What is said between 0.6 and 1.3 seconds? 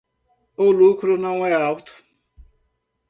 lucro